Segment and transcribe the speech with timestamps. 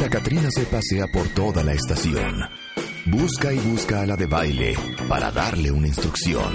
[0.00, 2.36] La Catrina se pasea por toda la estación.
[3.06, 4.76] Busca y busca a la de baile
[5.08, 6.54] para darle una instrucción.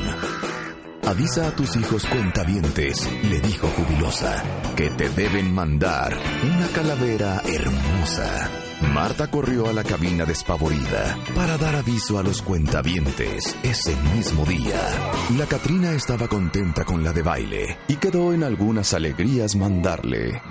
[1.06, 4.42] Avisa a tus hijos cuentavientes, le dijo jubilosa,
[4.78, 8.50] que te deben mandar una calavera hermosa.
[8.94, 14.80] Marta corrió a la cabina despavorida para dar aviso a los cuentavientes ese mismo día.
[15.38, 20.42] La Catrina estaba contenta con la de baile y quedó en algunas alegrías mandarle.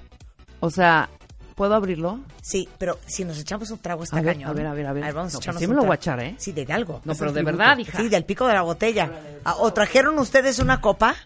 [0.60, 1.10] O sea,
[1.56, 2.20] ¿puedo abrirlo?
[2.40, 4.50] Sí, pero si nos echamos un trago está A ver, cañón.
[4.50, 5.12] a ver, a ver, a ver.
[5.12, 6.34] vamos a No, echarnos pues sí un me lo voy a echar, ¿eh?
[6.38, 7.00] Sí, de algo.
[7.04, 7.56] No, pero de tributo.
[7.58, 7.98] verdad, hija.
[7.98, 9.10] Sí, del pico de la botella.
[9.44, 11.16] Ah, ¿O trajeron ustedes una copa?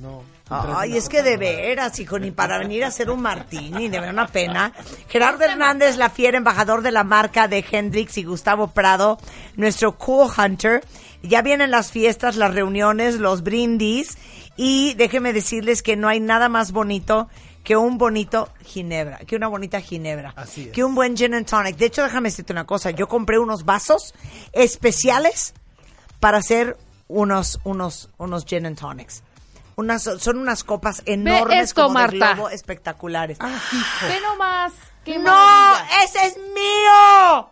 [0.00, 0.22] No.
[0.54, 4.12] Ay, es que de veras, hijo, ni para venir a hacer un martini, de verdad
[4.12, 4.72] una pena.
[5.08, 9.18] Gerardo Hernández, la fiera embajador de la marca de Hendrix y Gustavo Prado,
[9.56, 10.84] nuestro cool hunter.
[11.22, 14.18] Ya vienen las fiestas, las reuniones, los brindis
[14.56, 17.28] y déjenme decirles que no hay nada más bonito
[17.62, 20.72] que un bonito ginebra, que una bonita ginebra, Así es.
[20.72, 21.76] que un buen gin and tonic.
[21.76, 24.14] De hecho, déjame decirte una cosa, yo compré unos vasos
[24.52, 25.54] especiales
[26.20, 26.76] para hacer
[27.08, 29.22] unos, unos, unos gin and tonics.
[29.76, 32.34] Unas, son unas copas enormes esto, como de Marta.
[32.34, 33.38] globo espectaculares.
[33.38, 34.72] Ve nomás.
[35.04, 35.24] ¡Qué ¡No!
[35.32, 36.04] maravilla!
[36.04, 37.50] ¡Ese es mío!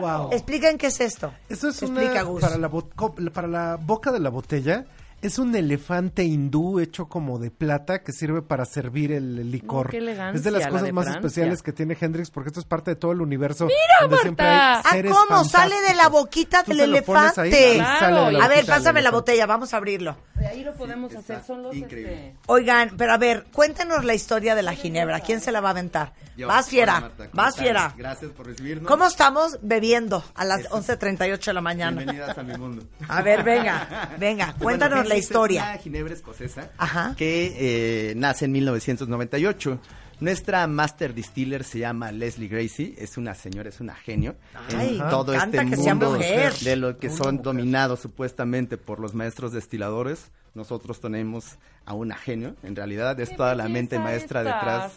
[0.00, 0.30] Wow.
[0.32, 1.32] Expliquen qué es esto.
[1.48, 2.40] Eso es Explica, una, Gus.
[2.42, 4.84] para la, bo- co- para la boca de la botella.
[5.22, 9.90] Es un elefante hindú hecho como de plata que sirve para servir el licor.
[9.90, 11.20] Qué elegancia, es de las la cosas de más Francia.
[11.20, 13.66] especiales que tiene Hendrix porque esto es parte de todo el universo.
[13.66, 14.88] Mira, donde siempre hay Marta.
[14.88, 15.44] Ah, ¿cómo?
[15.44, 17.48] Sale de la boquita del ahí elefante.
[17.48, 20.16] y Claro, sale de la A ver, pásame la botella, vamos a abrirlo.
[20.48, 22.34] Ahí lo podemos hacer, son los este...
[22.46, 25.20] Oigan, pero a ver, cuéntenos la historia de la ginebra.
[25.20, 26.12] ¿Quién se la va a aventar?
[26.36, 26.48] Yo.
[26.48, 27.94] Vas fiera, Marta, ¿cómo vas fiera.
[27.96, 28.88] Gracias por recibirnos.
[28.88, 30.80] ¿Cómo estamos bebiendo a las Eso.
[30.80, 31.96] 11.38 de la mañana?
[31.96, 32.84] Bienvenidas a mi mundo.
[33.08, 35.62] A ver, venga, venga, Bueno, cuéntanos la Hendrix historia.
[35.62, 37.14] Es una ginebra escocesa Ajá.
[37.16, 39.80] que eh, nace en 1998.
[40.20, 44.34] Nuestra master distiller se llama Leslie Gracie, es una señora, es una genio
[44.76, 46.52] Ay, en todo este mundo mujer.
[46.54, 50.30] de lo que son dominados supuestamente por los maestros destiladores.
[50.54, 54.92] Nosotros tenemos a una genio, en realidad es ¡Qué toda la mente maestra detrás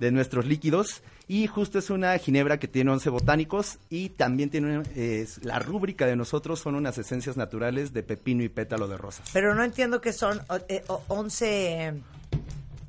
[0.00, 4.82] de nuestros líquidos y justo es una ginebra que tiene 11 botánicos y también tiene
[4.96, 9.28] eh, la rúbrica de nosotros son unas esencias naturales de pepino y pétalo de rosas.
[9.32, 11.94] Pero no entiendo que son o- eh, o- 11,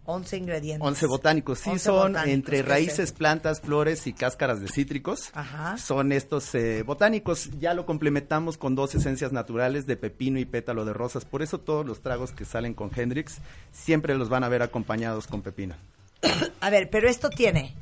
[0.06, 0.88] 11 ingredientes.
[0.88, 4.68] 11 botánicos, sí, 11 son botánicos, entre ¿qué es raíces, plantas, flores y cáscaras de
[4.68, 5.30] cítricos.
[5.34, 5.78] Ajá.
[5.78, 10.84] Son estos eh, botánicos, ya lo complementamos con dos esencias naturales de pepino y pétalo
[10.84, 11.24] de rosas.
[11.24, 13.38] Por eso todos los tragos que salen con Hendrix
[13.72, 15.76] siempre los van a ver acompañados con pepino.
[16.62, 17.76] A ver, pero esto tiene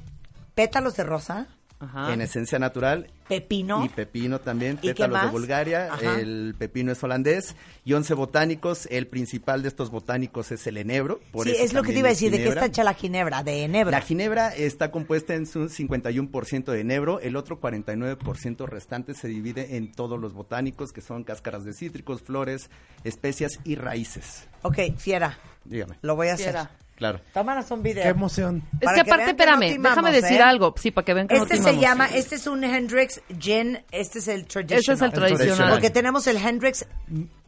[0.55, 1.47] pétalos de rosa,
[1.81, 2.13] Ajá.
[2.13, 3.85] En esencia natural pepino.
[3.85, 5.27] Y pepino también, ¿Y qué pétalos de?
[5.29, 6.19] Bulgaria, Ajá.
[6.19, 7.55] el pepino es holandés
[7.85, 8.87] y 11 botánicos.
[8.91, 11.19] El principal de estos botánicos es el enebro.
[11.31, 12.29] por sí, eso es lo que te iba a decir.
[12.29, 12.61] ¿De qué ginebra.
[12.61, 13.43] está hecha la ginebra?
[13.43, 13.91] De enebro.
[13.91, 19.77] La ginebra está compuesta en un 51% de enebro, el otro 49% restante se divide
[19.77, 22.69] en todos los botánicos que son cáscaras de cítricos, flores,
[23.03, 24.47] especias y raíces.
[24.63, 25.97] Ok, fiera, Dígame.
[26.01, 26.55] lo voy a hacer.
[27.01, 27.19] Claro.
[27.33, 28.03] Tómanos un video.
[28.03, 28.61] Qué emoción.
[28.73, 30.43] Es Para que que aparte, que no espérame, timamos, déjame decir ¿eh?
[30.43, 30.75] algo.
[30.77, 34.19] Sí, para que vean que no Este se llama, este es un Hendrix Gin, este
[34.19, 34.79] es el traditional.
[34.81, 35.71] Ese es el tradicional.
[35.71, 36.85] Porque tenemos el Hendrix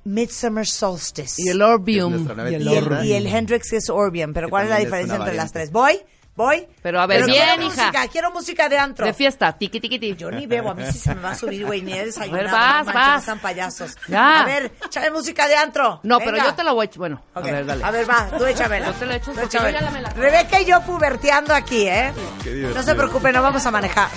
[0.05, 1.35] Midsummer Solstice.
[1.39, 2.27] Y el Orbium.
[2.49, 4.33] Y el y el, y el Hendrix es Orbium.
[4.33, 5.71] Pero Que ¿cuál es la diferencia entre las tres?
[5.71, 5.99] ¿Voy?
[6.35, 6.67] ¿Voy?
[6.81, 7.81] Pero a ver, Pero bien, quiero hija.
[7.85, 9.05] Música, quiero música de antro.
[9.05, 10.15] De fiesta, tiqui, tiqui, tiqui.
[10.15, 12.47] Yo ni bebo, a mí sí se me va a subir, güey, ni he desayunado.
[12.47, 13.15] A ver, vas, no manches, vas.
[13.19, 13.95] no sean payasos.
[14.07, 14.41] Ya.
[14.41, 15.99] A ver, échame música de antro.
[16.01, 16.97] No, pero yo te lo voy a echar.
[16.97, 17.83] Bueno, a ver, dale.
[17.83, 18.87] A ver, va, tú échamela.
[18.87, 19.79] Yo te lo echo Tú porque échamela.
[19.79, 22.11] yo ya la me la- Rebeca y yo puberteando aquí, ¿eh?
[22.43, 22.71] Qué.
[22.73, 24.09] No se preocupen, no vamos a manejar.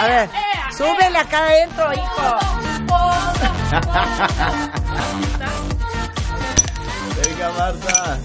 [0.00, 0.28] A ver,
[0.76, 2.38] súbele acá adentro, hijo.
[7.24, 8.18] Venga, Marta.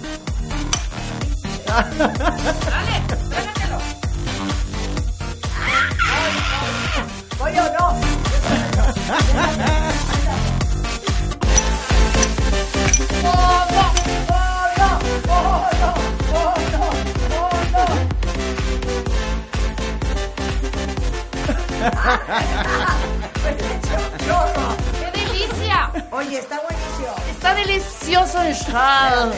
[25.00, 25.92] ¡Qué delicia!
[26.12, 27.16] Oye, está buenísimo.
[27.31, 29.34] Está delicioso el chal.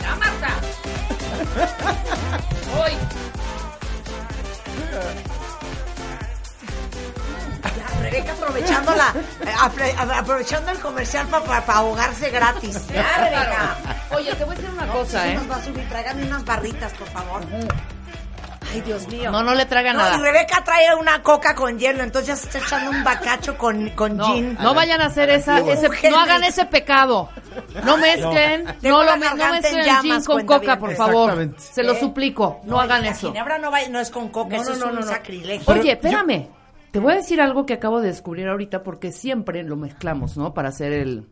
[0.00, 0.60] ¡Ya, Marta!
[8.10, 9.14] Rebeca aprovechando la,
[9.46, 12.86] eh, aprovechando el comercial para ahogarse gratis.
[12.92, 13.76] Ya, Rebeca.
[14.16, 15.34] Oye, te voy a decir una cosa, Sí ¿eh?
[15.34, 17.40] nos va a subir, tráigame unas barritas, por favor.
[18.72, 19.32] Ay, Dios mío.
[19.32, 20.16] No, no le traga No, nada.
[20.16, 23.90] y Rebeca trae una coca con hielo, entonces ya se está echando un bacacho con,
[23.90, 24.56] con No, gin.
[24.60, 27.30] no vayan a hacer esa, ese, no hagan ese pecado.
[27.84, 31.50] No mezclen, no, lo me- no mezclen llamas, gin con coca, por favor.
[31.58, 32.00] Se lo ¿Eh?
[32.00, 33.28] suplico, no, hagan eso.
[33.28, 35.72] ginebra no, va- no es con coca, eso es un sacrilegio.
[35.74, 36.48] Oye, espérame.
[36.92, 40.52] Te voy a decir algo que acabo de descubrir ahorita porque siempre lo mezclamos, ¿no?
[40.54, 41.28] Para hacer el,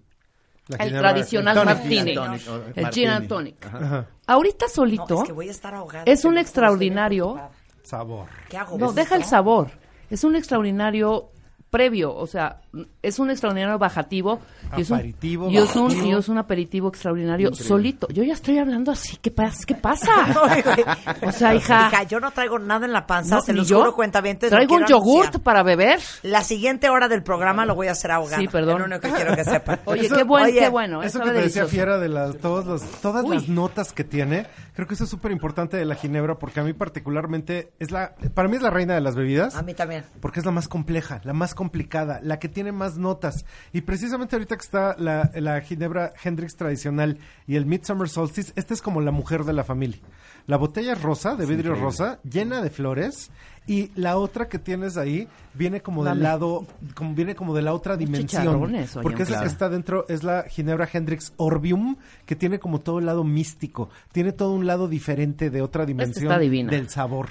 [0.79, 1.75] el tradicional tonic.
[1.75, 1.99] martini.
[1.99, 3.67] Gin and tonic, o El gin and tonic.
[3.67, 4.07] Ajá.
[4.27, 6.05] Ahorita No, solito es que voy a estar ahogada.
[6.07, 7.41] es un extraordinario.
[7.83, 8.27] Sabor.
[8.49, 8.79] ¿Qué hago?
[8.79, 9.71] No, ¿Ves deja el sabor.
[10.11, 11.31] Es un extraordinario
[11.71, 12.61] previo, o sea,
[13.03, 14.41] es un extraordinario bajativo
[14.77, 18.09] y es un, Aperitivo, y es un, y es un aperitivo extraordinario solito.
[18.09, 19.65] Yo ya estoy hablando así, ¿qué pasa?
[19.67, 20.11] ¿Qué pasa?
[21.23, 23.79] O sea, hija, Hija, yo no traigo nada en la panza, no, se los yo
[23.81, 24.51] juro, cuentavientes.
[24.51, 25.43] traigo un yogurt anunciar.
[25.43, 25.99] para beber.
[26.23, 28.39] La siguiente hora del programa lo voy a hacer ahogada.
[28.39, 28.75] Sí, perdón.
[28.75, 29.81] Es lo único que quiero que sepan.
[29.85, 31.03] Oye, Eso- qué bueno, oye, qué bueno.
[31.03, 31.67] Eso que te decía.
[31.67, 33.37] Fiera de las, todas, las, todas Uy.
[33.37, 36.63] las notas que tiene, creo que eso es súper importante de la ginebra porque a
[36.65, 39.55] mí particularmente es la, para mí es la reina de las bebidas.
[39.57, 40.05] A mí también.
[40.21, 43.45] Porque es la más compleja, la más complicada, la que tiene más notas.
[43.73, 47.19] Y precisamente ahorita que está la, la Ginebra Hendrix tradicional
[47.49, 49.99] y el Midsummer Solstice, esta es como la mujer de la familia.
[50.47, 53.33] La botella es rosa, de vidrio rosa, llena de flores.
[53.67, 56.65] Y la otra que tienes ahí viene como del lado,
[56.95, 58.73] como viene como de la otra dimensión.
[59.03, 63.01] porque es la que está dentro, es la Ginebra Hendrix Orbium, que tiene como todo
[63.01, 63.91] el lado místico.
[64.13, 67.29] Tiene todo un lado diferente de otra dimensión está del sabor.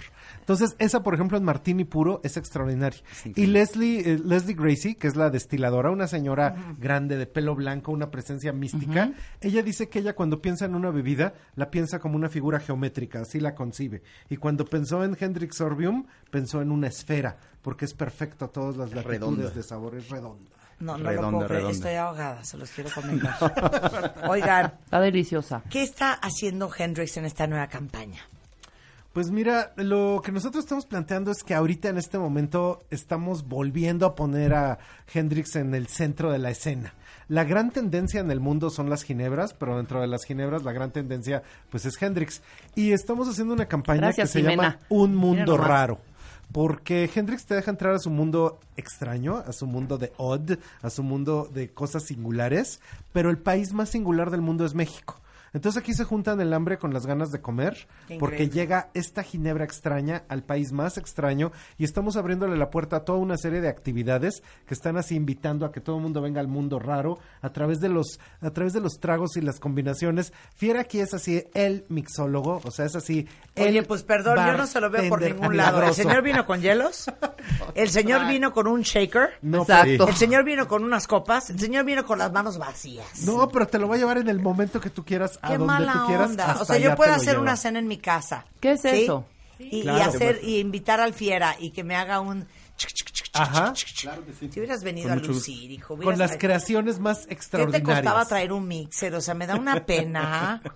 [0.47, 3.01] Entonces, esa, por ejemplo, en Martini puro es extraordinaria.
[3.35, 7.91] Y Leslie, eh, Leslie Gracie, que es la destiladora, una señora grande de pelo blanco,
[7.91, 9.11] una presencia mística,
[9.41, 13.19] ella dice que ella cuando piensa en una bebida, la piensa como una figura geométrica,
[13.19, 14.03] así la concibe.
[14.29, 18.77] Y cuando pensó en Hendrix Orbium, pensó en una esfera, porque es perfecto a todas
[18.77, 19.49] las latitudes Redonda.
[19.49, 20.49] de sabor, es redonda.
[20.79, 21.65] No, no lo puedo creer.
[21.71, 24.15] Estoy ahogada, se los quiero comentar.
[24.29, 25.61] Oigan, Está deliciosa.
[25.69, 28.21] ¿qué está haciendo Hendrix en esta nueva campaña?
[29.17, 34.05] Pues mira, lo que nosotros estamos planteando es que ahorita en este momento estamos volviendo
[34.05, 34.77] a poner a
[35.11, 36.93] Hendrix en el centro de la escena.
[37.27, 40.71] La gran tendencia en el mundo son las ginebras, pero dentro de las ginebras la
[40.71, 41.41] gran tendencia
[41.71, 42.43] pues es Hendrix.
[42.75, 45.57] Y estamos haciendo una campaña Gracias, que se llama Un Mundo.
[45.57, 45.97] Raro.
[46.51, 50.91] Porque Hendrix te deja entrar a su mundo extraño, a su mundo de odd, a
[50.91, 52.81] su mundo de cosas singulares,
[53.13, 55.19] pero el país más singular del mundo es México.
[55.53, 58.61] Entonces aquí se juntan el hambre con las ganas de comer, Qué porque increíble.
[58.61, 63.19] llega esta ginebra extraña al país más extraño y estamos abriéndole la puerta a toda
[63.19, 66.47] una serie de actividades que están así invitando a que todo el mundo venga al
[66.47, 70.33] mundo raro a través de los a través de los tragos y las combinaciones.
[70.55, 74.57] Fiera aquí es así el mixólogo, o sea, es así Oye, el pues perdón, yo
[74.57, 75.81] no se lo veo por ningún lado.
[75.81, 77.05] ¿El señor vino con hielos?
[77.75, 79.29] ¿El señor vino con un shaker?
[79.41, 80.07] No, Exacto.
[80.07, 81.49] ¿El señor vino con unas copas?
[81.49, 83.23] ¿El señor vino con las manos vacías?
[83.23, 85.57] No, pero te lo va a llevar en el momento que tú quieras, a Qué
[85.57, 86.29] donde mala tú quieras.
[86.31, 86.57] onda.
[86.61, 87.41] O sea, yo puedo hacer lleva.
[87.41, 88.45] una cena en mi casa.
[88.59, 88.87] ¿Qué es ¿sí?
[88.89, 89.25] eso?
[89.59, 90.03] Y, y Claro.
[90.11, 92.47] hacer y invitar al fiera y que me haga un
[93.33, 93.73] Ajá.
[93.73, 93.87] chic.
[94.51, 97.97] Si hubieras venido Con a lucir, hijo, Con las traído- creaciones más ¿Qué te extraordinarias.
[98.03, 99.15] costaba traer un mixer?
[99.15, 100.61] O sea, me da una pena.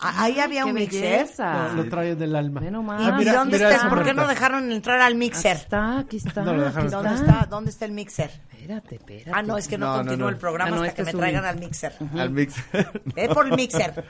[0.00, 1.02] Ah, Ahí había ¡Qué un mixer.
[1.02, 1.68] belleza!
[1.74, 2.60] Lo trae del alma.
[2.60, 3.00] Ve nomás.
[3.02, 3.88] ¿Y, Ah, mira, dónde mira está?
[3.88, 5.52] ¿Por qué no dejaron entrar al mixer?
[5.56, 6.42] Aquí está, aquí está.
[6.42, 7.32] No lo dejaron aquí ¿Dónde está.
[7.32, 7.46] está?
[7.46, 8.30] ¿Dónde está el mixer?
[8.52, 9.30] Espérate, espérate.
[9.34, 10.28] Ah, no, es que no, No, no, continúa no.
[10.28, 11.92] el programa Ah, no, hasta este que me traigan al mixer.
[12.16, 12.54] Al mix.
[13.14, 14.04] Ve por el mixer.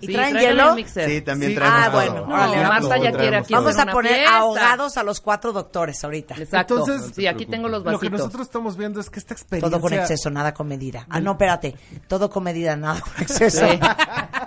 [0.00, 0.68] ¿Y Sí, traen hielo?
[0.70, 1.08] el mixer.
[1.10, 1.56] Sí, también Sí.
[1.56, 2.00] traemos Ah, todo.
[2.00, 4.36] bueno, No, Marta ya quiere aquí Vamos a poner fiesta.
[4.38, 6.34] ahogados a los cuatro doctores ahorita.
[6.38, 6.78] Exacto.
[6.78, 8.18] Entonces, sí, aquí tengo los Lo que vasitos.
[8.20, 9.70] nosotros estamos viendo es que esta experiencia...
[9.70, 11.06] Todo con exceso, nada con medida.
[11.08, 11.74] Ah, no, espérate.
[12.06, 13.66] Todo con medida, nada con exceso.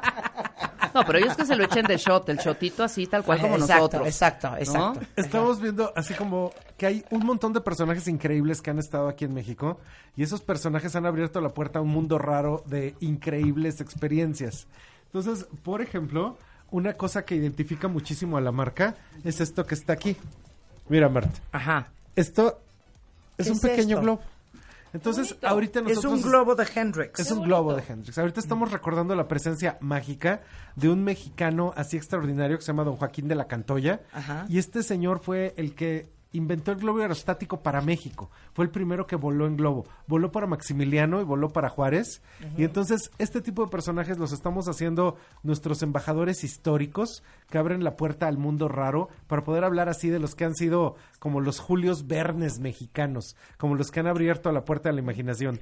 [0.97, 3.55] No, pero ellos que se lo echen de shot, el shotito así, tal cual como
[3.55, 4.07] exacto, nosotros.
[4.07, 4.57] Exacto, ¿no?
[4.57, 4.99] exacto.
[5.15, 9.25] Estamos viendo así como que hay un montón de personajes increíbles que han estado aquí
[9.25, 9.79] en México
[10.15, 14.65] y esos personajes han abierto la puerta a un mundo raro de increíbles experiencias.
[15.05, 16.35] Entonces, por ejemplo,
[16.71, 20.17] una cosa que identifica muchísimo a la marca es esto que está aquí.
[20.89, 21.39] Mira, Marta.
[21.51, 21.89] Ajá.
[22.15, 22.59] Esto
[23.37, 24.01] es ¿Qué un es pequeño esto?
[24.01, 24.21] globo.
[24.97, 27.19] Entonces, ahorita Es nosotros un globo de Hendrix.
[27.19, 28.17] es un globo de Hendrix.
[28.17, 30.41] Ahorita estamos recordando la presencia mágica
[30.75, 34.01] de un mexicano así extraordinario que se llama Don Joaquín de la Cantoya.
[34.11, 34.45] Ajá.
[34.49, 38.29] Y este señor fue el que inventó el globo aerostático para México.
[38.53, 39.85] Fue el primero que voló en globo.
[40.07, 42.21] Voló para Maximiliano y voló para Juárez.
[42.57, 47.95] Y entonces este tipo de personajes los estamos haciendo nuestros embajadores históricos que abren la
[47.95, 51.59] puerta al mundo raro para poder hablar así de los que han sido como los
[51.59, 55.59] Julios Vernes mexicanos, como los que han abierto la puerta a la imaginación.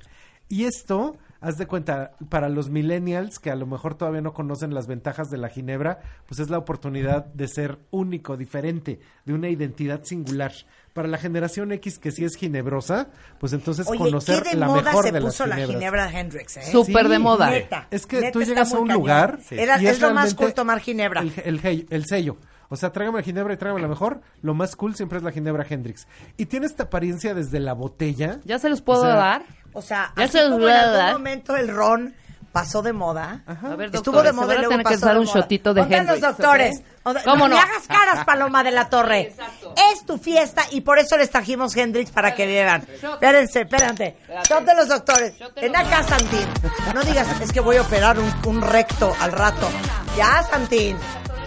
[0.48, 4.74] Y esto, haz de cuenta, para los millennials que a lo mejor todavía no conocen
[4.74, 9.50] las ventajas de la ginebra, pues es la oportunidad de ser único, diferente, de una
[9.50, 10.51] identidad singular.
[10.94, 14.68] Para la generación X que sí es ginebrosa, pues entonces Oye, conocer ¿qué de la
[14.68, 15.77] moda mejor se de las puso la ginebras.
[15.77, 16.62] ginebra Hendrix, eh?
[16.72, 17.50] Súper de moda.
[17.50, 19.01] Neta, Es que neta tú llegas a un cañón.
[19.01, 21.22] lugar Era- y es, lo más cool tomar ginebra.
[21.22, 22.38] El, el, hei- el sello.
[22.69, 24.22] O sea, trágame la ginebra y trágame la mejor.
[24.41, 26.07] Lo más cool siempre es la ginebra Hendrix.
[26.38, 28.39] Y tiene esta apariencia desde la botella.
[28.45, 29.41] ¿Ya se los puedo O sea, dar?
[29.74, 32.15] O sea, Ya así se los como voy en algún momento el ron
[32.51, 33.43] pasó de moda.
[33.45, 35.41] A ver, Estuvo doctores, de moda y luego tener que pasó de un moda.
[35.41, 36.84] shotito de ¿Dónde Hendrix, los doctores?
[37.03, 37.55] ¿Cómo no?
[37.55, 39.34] me hagas caras, Paloma de la Torre.
[39.93, 42.81] Es tu fiesta y por eso les trajimos Hendrix para que beban.
[42.93, 44.15] Espérense, espérate.
[44.48, 45.34] Shot de los doctores.
[45.60, 46.48] Ven acá, Santín.
[46.93, 49.67] No digas, es que voy a operar un, un recto al rato.
[50.15, 50.95] Ya, Santín.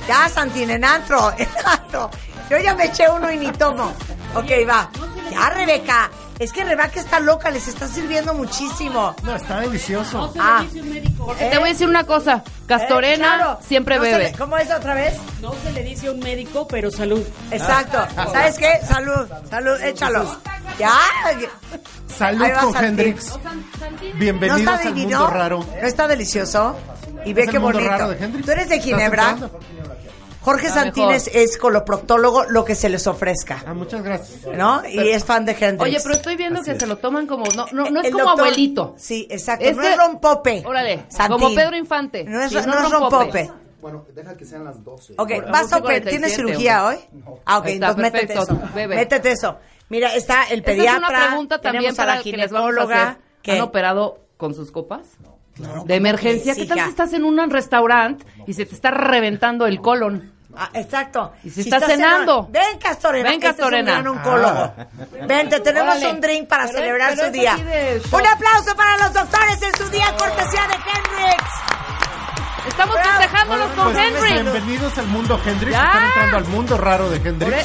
[0.08, 2.10] Ya, Santín, en antro, en antro.
[2.50, 3.92] Yo ya me eché uno y ni tomo.
[4.34, 4.90] Ok, va.
[5.30, 6.10] Ya, Rebeca.
[6.38, 9.14] Es que Rebeca está loca, les está sirviendo muchísimo.
[9.24, 10.32] No, está delicioso.
[10.38, 10.64] Ah,
[11.18, 12.44] Porque te voy a decir una cosa.
[12.68, 13.58] Castorena Eh, claro.
[13.66, 14.18] siempre No bebe.
[14.18, 15.14] le- ¿Cómo es otra vez?
[15.42, 17.22] No se le dice a un médico, pero salud.
[17.50, 17.98] Exacto.
[18.32, 18.78] ¿Sabes qué?
[18.86, 20.40] Salud, salud, échalo.
[20.78, 20.92] Ya.
[22.06, 22.84] Salud con Santín.
[22.88, 23.30] Hendrix.
[23.30, 25.18] ¿No Bienvenidos está al divino?
[25.20, 25.66] mundo raro.
[25.80, 26.76] ¿No está delicioso?
[27.24, 27.84] Y ve ¿Es el qué bonito.
[27.88, 28.46] raro de Hendrix?
[28.46, 29.36] Tú eres de ¿Estás Ginebra.
[30.48, 31.28] Jorge Santín mejor.
[31.34, 33.62] es, coloproctólogo, lo que se les ofrezca.
[33.66, 34.46] Ah, muchas gracias.
[34.56, 34.82] ¿No?
[34.88, 35.82] Y es fan de Hendrix.
[35.82, 37.44] Oye, pero estoy viendo que se lo toman como...
[37.54, 38.94] No, no, no es El como doctor- abuelito.
[38.96, 39.64] Sí, exacto.
[39.64, 40.62] no Este- es rompope.
[40.66, 41.38] Órale, Santín.
[41.38, 42.24] como Pedro Infante.
[42.24, 43.50] No es, Sí, no es rompope.
[43.80, 45.14] Bueno, deja que sean las 12.
[45.18, 46.02] Ok, vas a operar.
[46.02, 46.96] 47, ¿Tienes cirugía hoy?
[47.44, 48.74] Ah, ok, Está entonces métete perfecto, eso.
[48.74, 48.96] bebe.
[48.96, 49.56] Métete eso.
[49.88, 51.08] Mira, está el Esa es pediatra.
[51.08, 53.18] una pregunta también para la ginecóloga.
[53.46, 55.02] ¿Han operado con sus copas?
[55.22, 56.54] ¿cómo de emergencia.
[56.54, 60.32] ¿Qué tal si estás en un restaurante y se te está reventando el colon?
[60.56, 61.32] Ah, exacto.
[61.44, 62.48] Y si estás en- cenando.
[62.50, 63.28] Ven, Castorena.
[63.28, 63.92] Ven, este es un Castorena.
[63.92, 64.74] gran oncólogo.
[65.26, 66.10] Ven, te tenemos Órale.
[66.10, 67.54] un drink para Pero- celebrar pero su día.
[67.56, 71.44] Un aplauso para los doctores en su día, cortesía de Hendrix.
[72.66, 73.10] Estamos Bravo.
[73.20, 74.32] festejándonos con Pues, Henry.
[74.42, 75.72] bienvenidos al mundo Hendrix.
[75.72, 75.84] Ya.
[75.86, 77.64] Están entrando al mundo raro de Hendrix.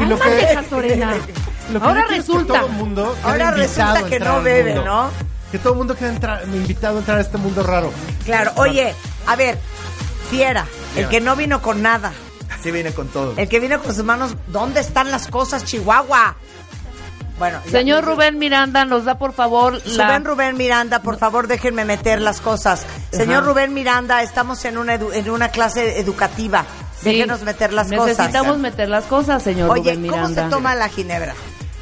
[0.00, 1.14] Y lo que, Castorena.
[1.72, 2.54] lo que Ahora es que resulta.
[2.54, 4.74] todo el mundo Ahora resulta que no bebe.
[4.74, 5.10] ¿no?
[5.52, 7.90] Que todo el mundo quede entra- invitado a entrar a este mundo raro.
[8.24, 8.94] Claro, oye,
[9.26, 9.58] a ver,
[10.30, 10.66] Fiera,
[10.96, 12.12] el que no vino con nada,
[12.62, 13.34] Sí viene con todo.
[13.36, 16.36] el que vino con sus manos, ¿dónde están las cosas, Chihuahua?
[17.38, 20.06] Bueno, ya- Señor Rubén Miranda, nos da por favor la...
[20.08, 22.84] Rubén Rubén Miranda, por favor déjenme meter las cosas.
[23.12, 26.64] Señor Rubén Miranda, estamos en una edu- en una clase educativa.
[27.00, 28.06] Sí, Déjenos meter las cosas.
[28.18, 30.44] Necesitamos meter las cosas, señor Oye, Rubén ¿cómo Miranda.
[30.44, 31.34] se toma la ginebra?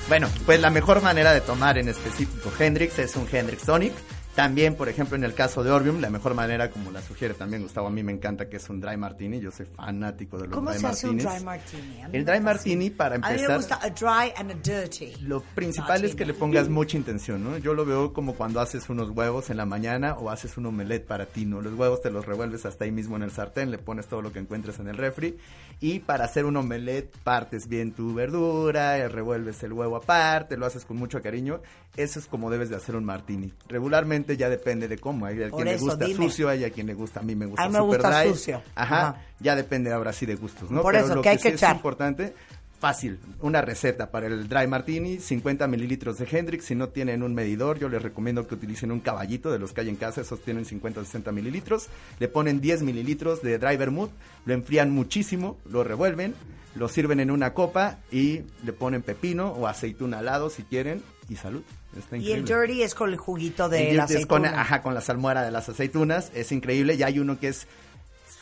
[0.09, 3.95] Bueno, pues la mejor manera de tomar en específico Hendrix es un Hendrix Tonic.
[4.37, 7.63] También, por ejemplo, en el caso de Orbium, la mejor manera, como la sugiere también
[7.63, 9.41] Gustavo, a mí me encanta que es un Dry Martini.
[9.41, 12.03] Yo soy fanático de los ¿Cómo Dry se hace un dry martini?
[12.13, 12.41] El Dry.
[12.41, 15.15] Martini, para A mí me empezar, gusta a dry and a dirty.
[15.23, 17.57] lo principal es que le pongas mucha intención, ¿no?
[17.57, 21.07] Yo lo veo como cuando haces unos huevos en la mañana o haces un omelette
[21.07, 21.63] para ti, ¿no?
[21.63, 24.35] Los huevos te los revuelves hasta ahí mismo en el sartén, le pones todo lo
[24.35, 25.39] que encuentres en el refri
[25.81, 30.85] y para hacer un omelette partes bien tu verdura, revuelves el huevo aparte, lo haces
[30.85, 31.63] con mucho cariño.
[31.97, 33.55] Eso es como debes de hacer un martini.
[33.69, 35.27] Regularmente ya depende de cómo.
[35.27, 36.17] Hay a quien le gusta dime.
[36.25, 38.21] sucio, hay a quien le gusta, a mí me gusta A mí me super gusta
[38.23, 38.31] dry.
[38.31, 38.63] sucio.
[38.75, 39.23] Ajá, Ajá.
[39.41, 40.83] ya depende ahora sí de gustos, ¿no?
[40.83, 42.35] Por Pero eso, lo ¿qué hay sí que es importante,
[42.81, 47.35] fácil, una receta para el dry martini, 50 mililitros de Hendrix, si no tienen un
[47.35, 50.43] medidor, yo les recomiendo que utilicen un caballito de los que hay en casa, esos
[50.43, 54.11] tienen 50 o 60 mililitros, le ponen 10 mililitros de dry vermouth,
[54.45, 56.35] lo enfrían muchísimo, lo revuelven,
[56.75, 61.03] lo sirven en una copa y le ponen pepino o aceituna al lado si quieren
[61.31, 61.63] y salud.
[61.97, 64.95] Está Y el dirty es con el juguito de El la es con, ajá, con
[64.95, 66.95] la salmuera de las aceitunas, es increíble.
[66.95, 67.67] Y hay uno que es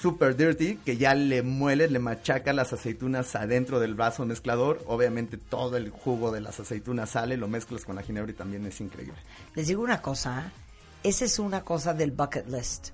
[0.00, 4.82] super dirty, que ya le muele, le machaca las aceitunas adentro del vaso mezclador.
[4.86, 8.66] Obviamente todo el jugo de las aceitunas sale, lo mezclas con la ginebra y también
[8.66, 9.16] es increíble.
[9.54, 11.08] Les digo una cosa, ¿eh?
[11.08, 12.88] esa es una cosa del bucket list.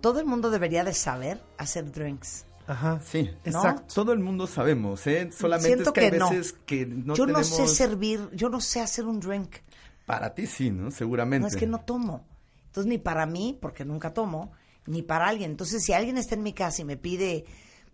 [0.00, 2.46] Todo el mundo debería de saber hacer drinks.
[2.66, 3.00] Ajá.
[3.04, 3.92] Sí, Exacto.
[3.94, 5.30] Todo el mundo sabemos, ¿eh?
[5.36, 6.30] Solamente Siento es que, hay que no.
[6.30, 7.56] veces que no yo no tenemos...
[7.56, 9.56] sé servir, yo no sé hacer un drink.
[10.06, 10.90] Para ti sí, ¿no?
[10.90, 11.42] Seguramente.
[11.42, 12.26] No es que no tomo.
[12.66, 14.52] Entonces, ni para mí, porque nunca tomo,
[14.86, 15.50] ni para alguien.
[15.52, 17.44] Entonces, si alguien está en mi casa y me pide,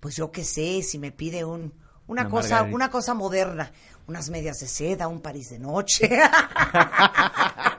[0.00, 1.75] pues yo qué sé, si me pide un,
[2.07, 2.75] una, Una cosa, margarita.
[2.77, 3.73] una cosa moderna,
[4.07, 6.09] unas medias de seda, un París de noche.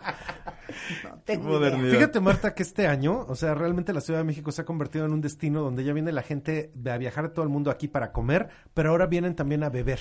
[1.26, 1.88] Tengo Modernidad.
[1.88, 2.00] idea.
[2.00, 5.06] Fíjate, Marta, que este año, o sea, realmente la Ciudad de México se ha convertido
[5.06, 7.88] en un destino donde ya viene la gente a viajar a todo el mundo aquí
[7.88, 10.00] para comer, pero ahora vienen también a beber.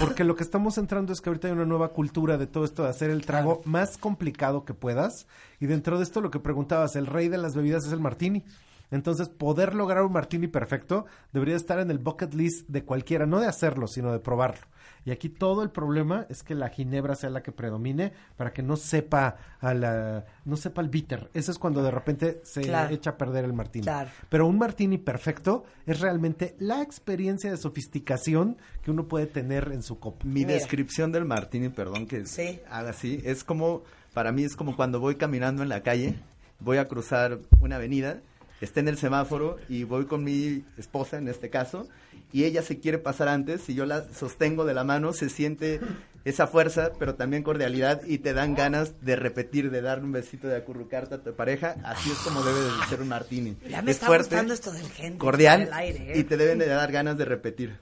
[0.00, 2.84] Porque lo que estamos entrando es que ahorita hay una nueva cultura de todo esto
[2.84, 5.26] de hacer el trago más complicado que puedas.
[5.60, 8.44] Y dentro de esto, lo que preguntabas, el rey de las bebidas es el martini.
[8.90, 13.40] Entonces, poder lograr un martini perfecto debería estar en el bucket list de cualquiera, no
[13.40, 14.66] de hacerlo, sino de probarlo.
[15.04, 18.62] Y aquí todo el problema es que la ginebra sea la que predomine para que
[18.62, 21.30] no sepa a la, no sepa el bitter.
[21.34, 22.94] Eso es cuando de repente se Claro.
[22.94, 23.84] echa a perder el martini.
[23.84, 24.10] Claro.
[24.28, 29.82] Pero un martini perfecto es realmente la experiencia de sofisticación que uno puede tener en
[29.82, 30.24] su copa.
[30.24, 30.54] Mi Mira.
[30.54, 32.60] descripción del martini, perdón que Sí.
[32.70, 33.82] haga así, es como,
[34.14, 36.16] para mí es como cuando voy caminando en la calle,
[36.60, 38.20] voy a cruzar una avenida,
[38.60, 41.88] está en el semáforo y voy con mi esposa en este caso,
[42.32, 45.80] y ella se quiere pasar antes y yo la sostengo de la mano, se siente
[46.24, 50.48] esa fuerza, pero también cordialidad y te dan ganas de repetir, de darle un besito,
[50.48, 53.56] de acurrucarte a tu pareja, así es como debe de ser un martini.
[53.68, 55.18] Ya me es está fuerte, gustando esto del gente.
[55.18, 56.18] cordial aire, ¿eh?
[56.18, 57.78] y te deben de dar ganas de repetir.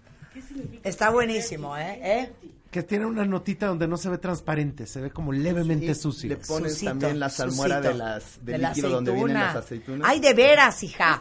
[0.84, 1.98] Está buenísimo, ¿eh?
[2.02, 2.32] ¿Eh?
[2.76, 6.28] Que tiene una notita donde no se ve transparente, se ve como levemente sucio.
[6.28, 10.06] Le pones Susito, también la salmuera de las de, de la donde vienen las aceitunas.
[10.06, 11.18] Ay, de veras, hija.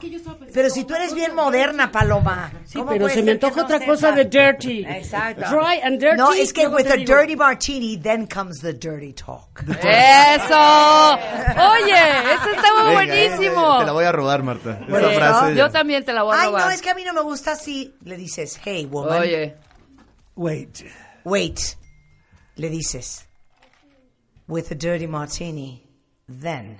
[0.53, 2.51] Pero si tú eres bien moderna, Paloma.
[2.65, 4.15] Sí, ¿cómo pero se me que antoja no otra cosa sepas?
[4.17, 4.85] de dirty.
[4.85, 5.45] Exacto.
[5.49, 6.17] Dry and dirty.
[6.17, 9.63] No, es que with a dirty martini, then comes the dirty talk.
[9.65, 10.53] ¡Eso!
[11.71, 13.79] Oye, eso está muy Venga, eh, buenísimo.
[13.79, 14.77] te la voy a robar, Marta.
[14.89, 15.55] Bueno, Esa frase.
[15.55, 16.65] Yo también te la voy a Ay, robar.
[16.65, 17.95] no, es que a mí no me gusta así.
[18.03, 19.21] Le dices, hey, woman.
[19.21, 19.55] Oye,
[20.35, 20.83] Wait.
[21.25, 21.75] Wait.
[22.57, 23.25] Le dices,
[24.47, 25.83] with a dirty martini,
[26.29, 26.77] then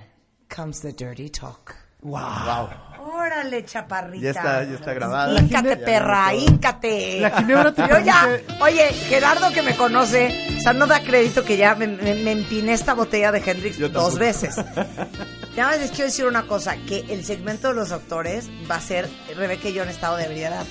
[0.47, 1.75] comes the dirty talk.
[2.01, 2.69] Wow.
[2.99, 4.21] Órale, chaparrita.
[4.21, 5.39] Ya está, ya está grabada.
[5.39, 7.19] Híncate, perra, híncate.
[7.21, 11.43] La ginebra te Yo ya, oye, Gerardo que me conoce, o sea, no da crédito
[11.43, 14.55] que ya me, me, me empiné esta botella de Hendrix dos veces.
[15.55, 18.81] Ya más les quiero decir una cosa, que el segmento de los doctores va a
[18.81, 19.07] ser
[19.37, 20.65] Rebeca y yo en estado de ebriedad.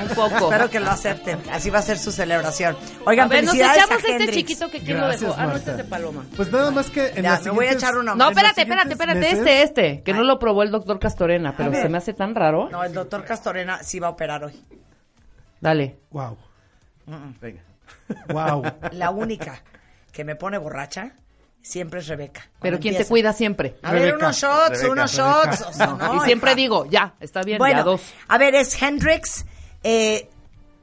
[0.00, 0.50] un poco.
[0.50, 2.74] Espero que lo acepten, así va a ser su celebración.
[3.04, 5.34] Oigan, A ver, nos echamos a este chiquito que quién lo dejó.
[5.36, 6.24] Ah, no, este es de Paloma.
[6.36, 8.14] Pues nada más que en Ya, las me voy a echar uno.
[8.14, 11.72] No, espérate, espérate, espérate, meses- este, este, que no lo probó el doctor Castorena, pero
[11.72, 12.70] se me hace tan raro.
[12.70, 14.58] No, el doctor Castorena sí va a operar hoy.
[15.60, 15.98] Dale.
[16.10, 16.38] Wow.
[17.42, 17.62] Venga.
[18.28, 18.62] Wow.
[18.92, 19.62] La única
[20.12, 21.12] que me pone borracha
[21.64, 22.48] siempre es Rebeca.
[22.60, 23.76] Pero ¿quién te cuida siempre?
[23.82, 25.42] A ver, unos shots, Rebeca, unos Rebeca.
[25.56, 25.60] shots.
[25.62, 26.56] O sea, no, y siempre hija.
[26.56, 28.02] digo, ya, está bien, Bueno, ya dos.
[28.28, 29.46] a ver, es Hendrix,
[29.82, 30.28] eh,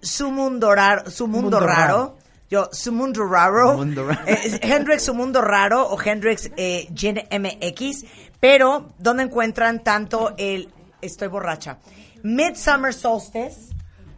[0.02, 1.78] su mundo raro, su mundo, Mundo raro.
[1.98, 2.18] raro.
[2.50, 3.76] Yo, su mundo raro.
[3.76, 4.22] Mundo raro.
[4.28, 8.04] Eh, Hendrix, su mundo raro o Hendrix eh, Gin MX.
[8.42, 10.68] Pero, ¿dónde encuentran tanto el,
[11.02, 11.78] estoy borracha,
[12.24, 13.71] Midsummer Solstice,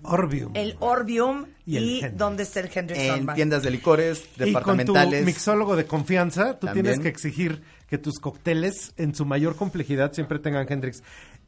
[0.03, 0.51] Orbium.
[0.55, 2.17] el Orbium Y y, el Hendrix.
[2.17, 5.25] dónde está el Hendrix En tiendas de licores, Y con tu departamentales.
[5.25, 6.85] mixólogo de confianza, tú También.
[6.85, 11.03] tienes que exigir que tus cócteles, en su mayor complejidad, siempre tengan Hendrix.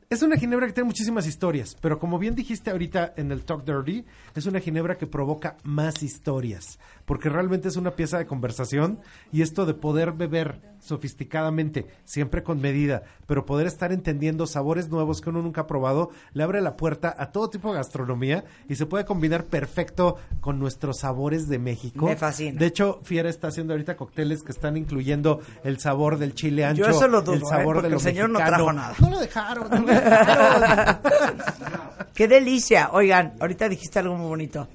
[0.07, 3.65] Es una ginebra que tiene muchísimas historias, pero como bien dijiste ahorita en el Talk
[3.65, 8.99] Dirty, es una ginebra que provoca más historias, porque realmente es una pieza de conversación
[9.31, 15.21] y esto de poder beber sofisticadamente, siempre con medida, pero poder estar entendiendo sabores nuevos
[15.21, 18.75] que uno nunca ha probado, le abre la puerta a todo tipo de gastronomía y
[18.75, 22.05] se puede combinar perfecto con nuestros sabores de México.
[22.05, 22.59] Me fascina.
[22.59, 26.83] De hecho, Fiera está haciendo ahorita cócteles que están incluyendo el sabor del chile ancho,
[26.83, 27.45] Yo eso lo dudo, el ¿eh?
[27.49, 28.93] sabor Porque de lo el señor no trajo nada.
[28.99, 29.67] No lo dejaron.
[29.71, 29.94] no lo dejaron.
[32.13, 32.89] Qué delicia.
[32.91, 34.67] Oigan, ahorita dijiste algo muy bonito.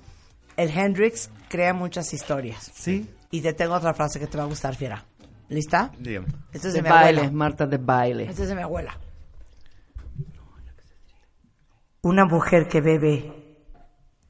[0.56, 2.70] El Hendrix crea muchas historias.
[2.74, 3.08] sí.
[3.32, 5.04] Y te tengo otra frase que te va a gustar, Fiera.
[5.48, 5.92] ¿Lista?
[5.98, 6.26] Dígame.
[6.52, 7.36] Esta es De de, mi baile, abuela.
[7.36, 8.24] Marta, de baile.
[8.24, 8.98] Esta es de mi abuela.
[12.02, 13.32] Una mujer que bebe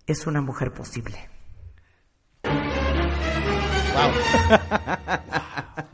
[0.07, 1.31] es una mujer posible.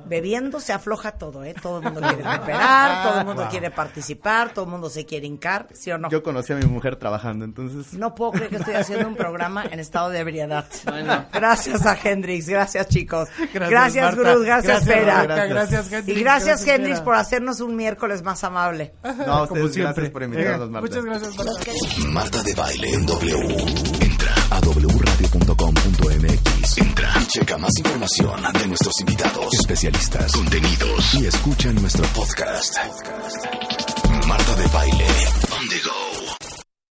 [0.07, 1.55] Bebiendo se afloja todo, ¿eh?
[1.61, 5.27] Todo el mundo quiere cooperar, todo el mundo quiere participar, todo el mundo se quiere
[5.27, 6.09] hincar, ¿sí o no?
[6.11, 7.95] Yo conocí a mi mujer trabajando, entonces.
[7.95, 10.67] No puedo creer que estoy haciendo un programa en estado de ebriedad.
[10.85, 11.25] Bueno.
[11.33, 13.29] Gracias a Hendrix, gracias chicos.
[13.53, 13.71] Gracias,
[14.17, 14.87] Gracias, gracias, Gracias.
[14.87, 18.95] Rebeca, gracias, Hendrix, Y gracias, gracias, Hendrix, por hacernos un miércoles más amable.
[19.03, 19.83] No, Como ustedes siempre.
[19.83, 20.89] gracias por invitarnos, Marta.
[20.89, 21.73] Muchas gracias, Marta.
[22.09, 23.57] Marta de Baile en W.
[24.01, 25.96] Entra a wradio.com.mx.
[27.37, 32.79] Checa más información de nuestros invitados, especialistas, contenidos y escucha nuestro podcast.
[34.27, 35.07] Marta de Baile.
[35.51, 36.26] On the go.